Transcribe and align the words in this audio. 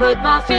Coco 0.00 0.14
Jumbo 0.14 0.49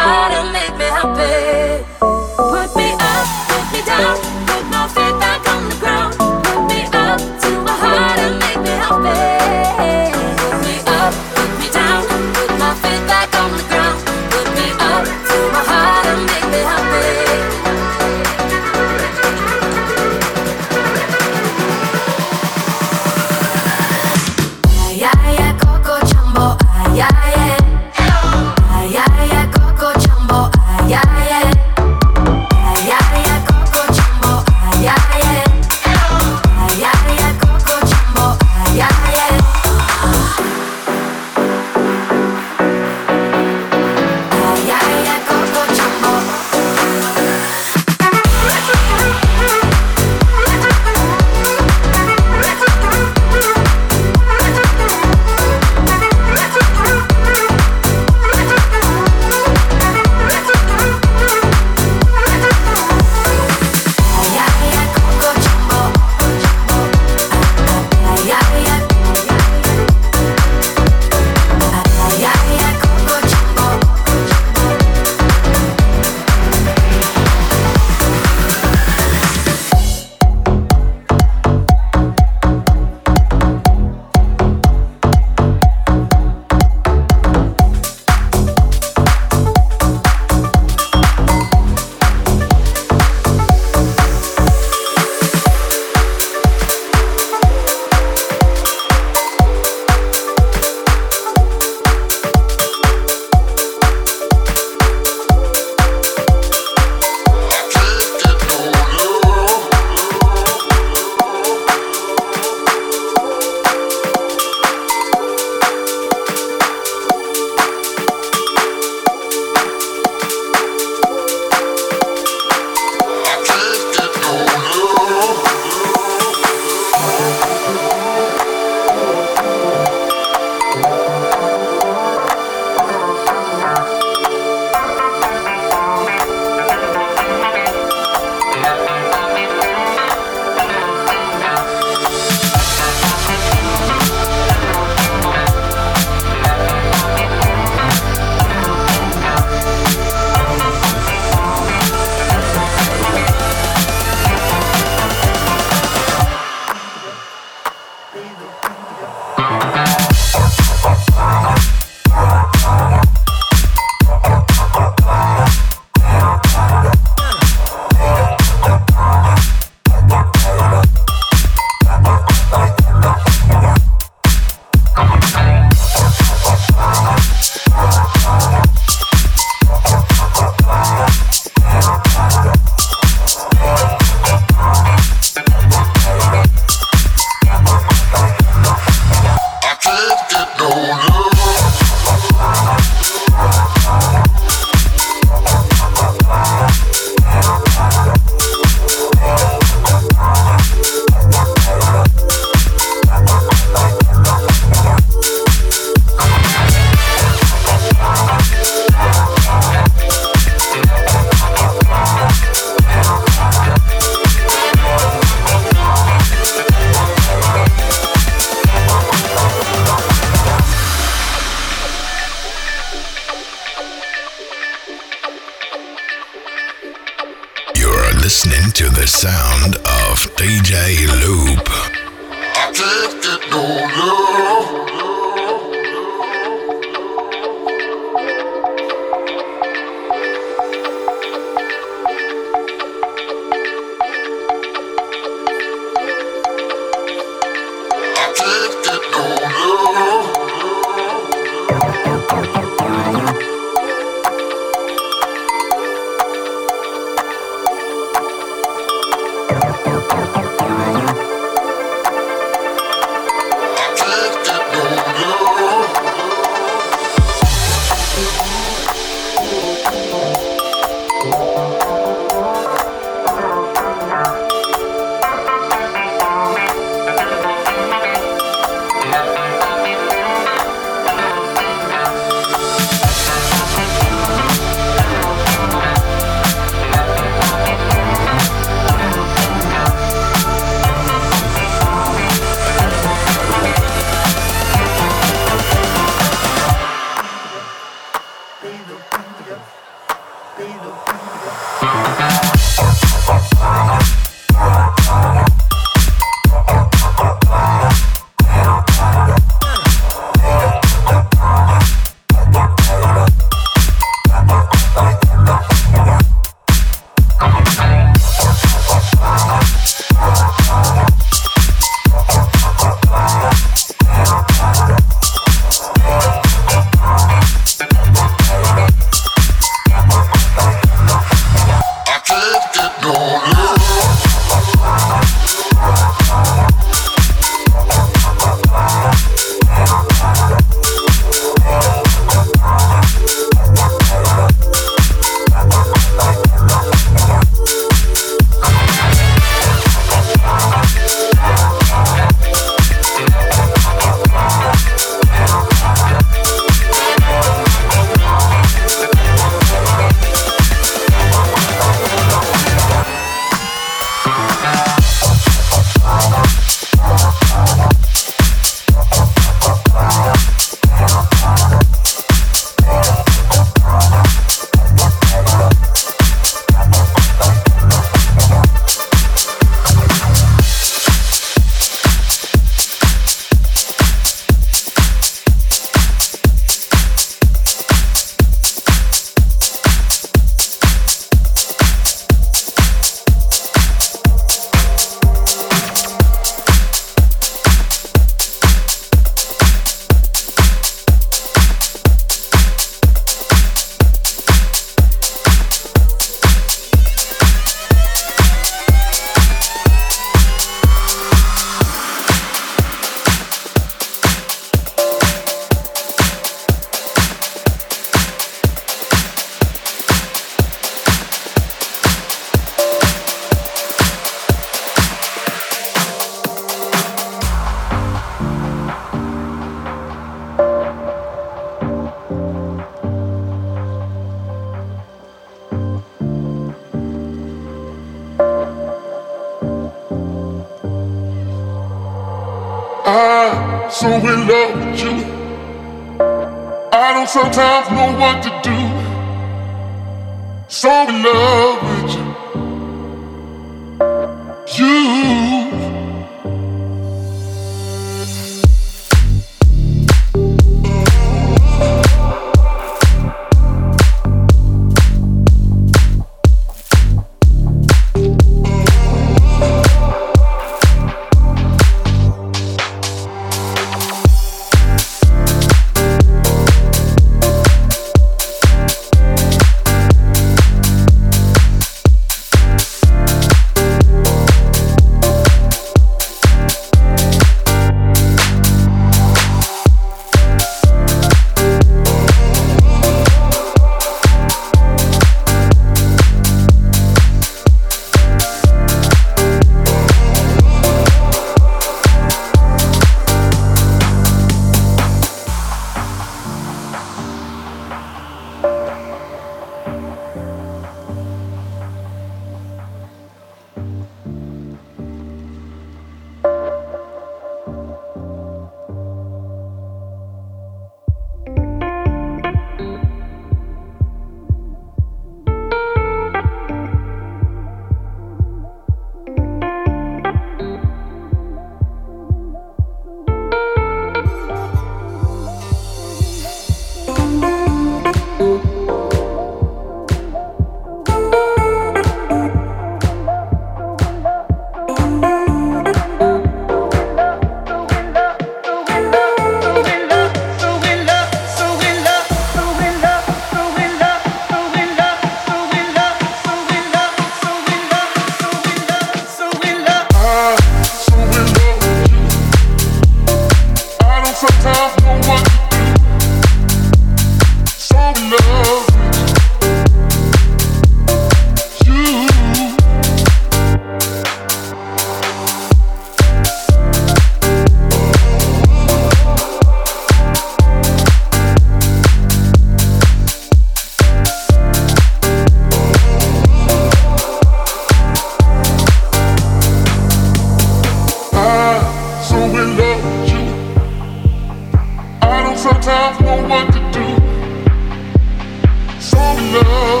Love. 599.51 600.00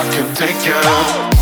I 0.00 0.08
can 0.12 0.32
take 0.32 0.64
you. 0.64 1.37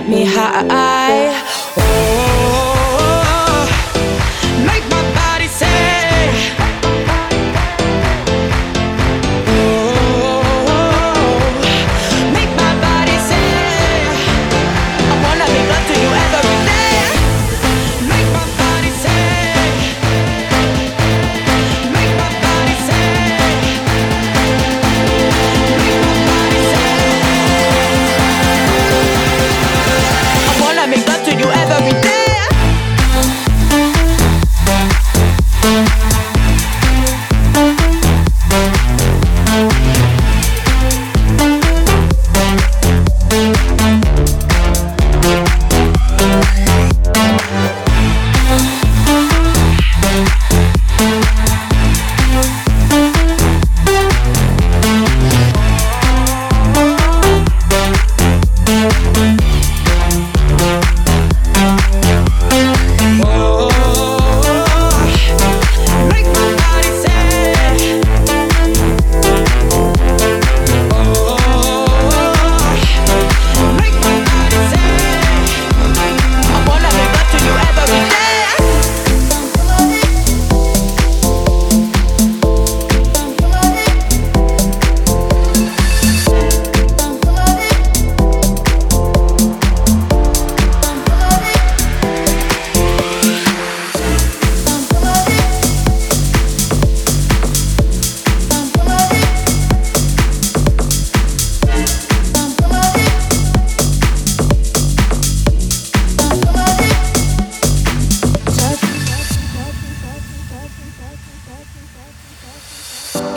Get 0.00 0.08
me 0.08 0.24
high. 0.24 0.89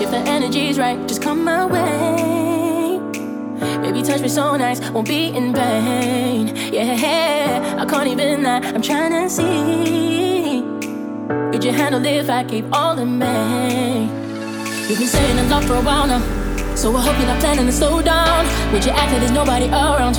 If 0.04 0.12
the 0.12 0.18
energy's 0.18 0.78
right, 0.78 1.00
just 1.08 1.22
come 1.22 1.46
my 1.46 1.66
way. 1.66 3.00
Baby, 3.82 4.02
touch 4.04 4.20
me 4.20 4.28
so 4.28 4.58
nice, 4.58 4.82
won't 4.92 5.08
be 5.08 5.28
in 5.28 5.54
vain. 5.54 6.54
Yeah, 6.74 7.78
I 7.80 7.86
can't 7.86 8.08
even 8.10 8.44
lie, 8.44 8.60
I'm 8.60 8.82
trying 8.82 9.12
to 9.12 9.30
see. 9.30 10.62
Could 11.54 11.64
you 11.64 11.72
handle 11.72 12.06
if 12.06 12.30
I 12.30 12.44
keep 12.44 12.66
all 12.74 13.00
in 13.00 13.18
me? 13.18 14.10
You've 14.90 15.00
been 15.00 15.08
saying 15.08 15.40
a 15.40 15.44
lot 15.44 15.64
for 15.64 15.76
a 15.76 15.82
while 15.82 16.06
now, 16.06 16.20
so 16.76 16.94
I 16.98 17.02
hope 17.02 17.18
you're 17.18 17.28
not 17.28 17.40
planning 17.40 17.66
to 17.68 17.72
slow 17.72 18.02
down. 18.02 18.46
Would 18.74 18.84
you 18.84 18.92
act 18.92 19.10
like 19.14 19.22
there's 19.22 19.32
nobody 19.32 19.70
around? 19.70 20.18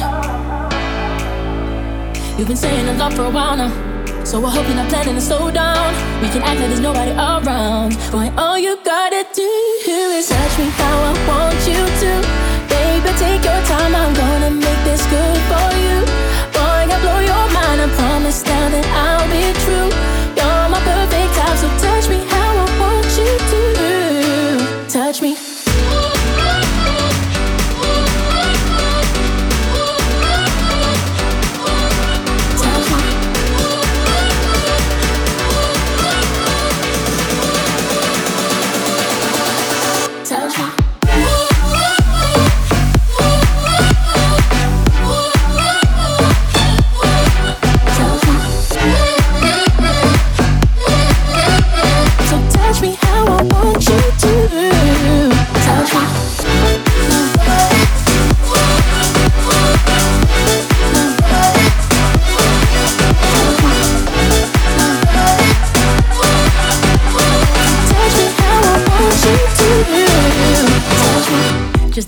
You've 2.39 2.49
been 2.49 2.57
saying 2.57 2.89
a 2.89 2.95
lot 2.95 3.13
for 3.13 3.25
a 3.27 3.31
while 3.31 3.57
now. 3.59 3.84
So 4.25 4.43
I 4.45 4.51
hope 4.51 4.67
you're 4.67 4.75
not 4.75 4.89
planning 4.89 5.15
to 5.17 5.21
slow 5.21 5.51
down. 5.51 5.93
We 6.23 6.29
can 6.29 6.43
act 6.43 6.59
like 6.59 6.69
there's 6.69 6.81
nobody 6.81 7.13
around. 7.13 7.93
Boy, 8.11 8.33
all 8.39 8.59
you 8.59 8.79
gotta 8.83 9.27
do 9.35 9.51
is 10.19 10.29
touch 10.29 10.59
me 10.59 10.65
how 10.81 10.97
I 11.11 11.13
want 11.29 11.61
you 11.69 11.83
to. 12.03 12.13
Baby, 12.73 13.11
take 13.19 13.45
your 13.45 13.63
time. 13.69 13.95
I'm 13.95 14.15
gonna 14.15 14.51
make 14.51 14.81
this 14.85 15.05
good 15.07 15.39
for 15.49 15.69
you. 15.69 15.74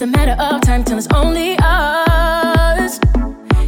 a 0.07 0.09
matter 0.09 0.37
of 0.41 0.61
time 0.61 0.85
till 0.85 0.99
it's 0.99 1.09
only 1.13 1.57
us. 1.59 3.01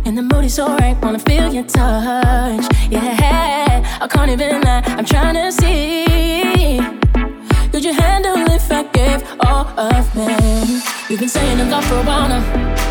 And 0.06 0.16
the 0.16 0.22
mood 0.22 0.44
is 0.44 0.58
alright, 0.58 0.96
wanna 1.02 1.18
feel 1.18 1.52
your 1.52 1.64
touch. 1.64 2.64
Yeah, 2.90 3.82
I 4.00 4.06
can't 4.08 4.30
even 4.30 4.60
lie, 4.60 4.82
I'm 4.98 5.04
trying 5.04 5.34
to 5.34 5.50
see. 5.50 6.78
Could 7.72 7.84
you 7.84 7.92
handle 7.92 8.36
if 8.58 8.70
I 8.70 8.84
gave 8.98 9.20
all 9.46 9.66
of 9.78 10.04
me? 10.14 10.80
You've 11.08 11.20
been 11.20 11.28
saying 11.28 11.60
I'm 11.60 11.70
gone 11.70 11.82
for 11.82 11.96
a 11.96 12.04
while 12.04 12.28
now, 12.28 12.42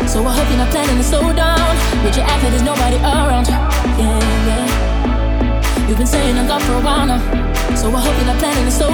so 0.06 0.24
I 0.26 0.32
hope 0.36 0.48
you're 0.50 0.58
not 0.58 0.70
planning 0.70 0.98
to 0.98 1.04
slow 1.04 1.32
down. 1.32 1.72
Would 2.04 2.16
you 2.16 2.22
act 2.22 2.42
like 2.42 2.52
there's 2.52 2.68
nobody 2.72 2.96
around? 2.96 3.48
Yeah, 3.48 4.48
yeah. 4.48 5.88
You've 5.88 5.98
been 5.98 6.06
saying 6.06 6.36
I'm 6.36 6.46
gone 6.46 6.60
for 6.60 6.74
a 6.74 6.82
while 6.88 7.06
now, 7.06 7.20
so 7.74 7.88
I 7.96 8.00
hope 8.00 8.14
you're 8.18 8.26
not 8.26 8.38
planning 8.38 8.64
to 8.64 8.70
slow 8.70 8.87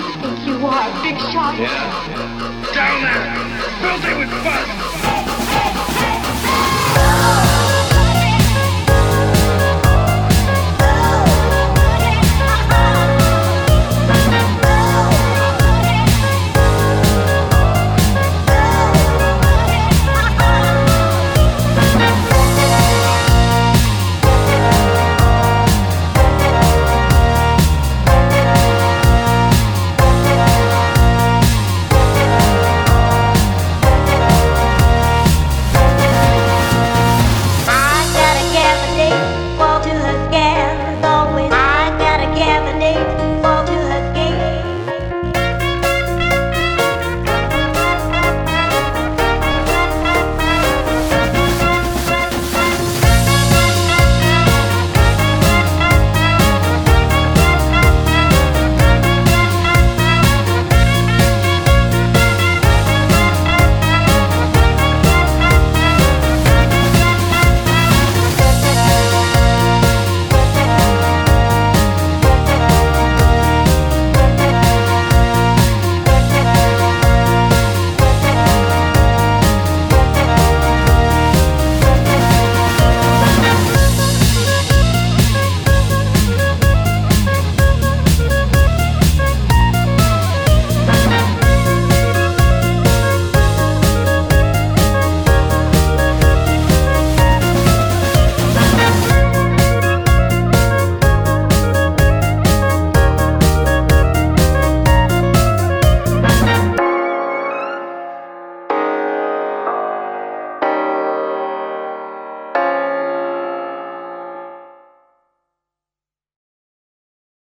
think 0.00 0.46
you 0.46 0.66
are 0.66 0.88
a 0.88 1.02
big 1.02 1.18
shot? 1.32 1.58
Yeah. 1.58 2.72
Down 2.72 3.02
there! 3.02 3.42
Filthy 3.80 4.18
with 4.18 4.30
buzz! 4.44 5.01